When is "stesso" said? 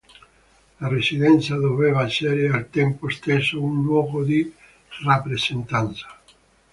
3.11-3.61